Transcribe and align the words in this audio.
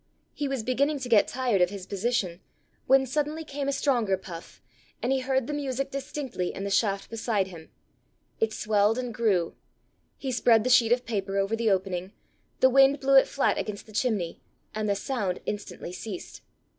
He 0.33 0.47
was 0.47 0.63
beginning 0.63 0.97
to 1.01 1.09
get 1.09 1.27
tired 1.27 1.61
of 1.61 1.69
his 1.69 1.85
position, 1.85 2.39
when 2.87 3.05
suddenly 3.05 3.43
came 3.45 3.67
a 3.67 3.71
stronger 3.71 4.17
puff, 4.17 4.59
and 4.99 5.11
he 5.11 5.19
heard 5.19 5.45
the 5.45 5.53
music 5.53 5.91
distinctly 5.91 6.51
in 6.55 6.63
the 6.63 6.71
shaft 6.71 7.11
beside 7.11 7.49
him. 7.49 7.69
It 8.39 8.51
swelled 8.51 8.97
and 8.97 9.13
grew. 9.13 9.53
He 10.17 10.31
spread 10.31 10.63
the 10.63 10.71
sheet 10.71 10.91
of 10.91 11.05
paper 11.05 11.37
over 11.37 11.55
the 11.55 11.69
opening, 11.69 12.13
the 12.61 12.69
wind 12.71 12.99
blew 12.99 13.13
it 13.13 13.27
flat 13.27 13.59
against 13.59 13.85
the 13.85 13.91
chimney, 13.93 14.41
and 14.73 14.89
the 14.89 14.95
sound 14.95 15.39
instantly 15.45 15.91
ceased. 15.93 16.41